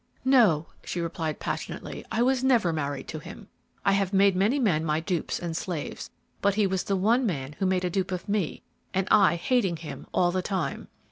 [0.25, 3.49] "No," she replied, passionately; "I was never married to him.
[3.85, 6.09] I have made many men my dupes and slaves,
[6.41, 8.63] but he was the one man who made a dupe of me,
[8.95, 10.87] and I hating him all the time!"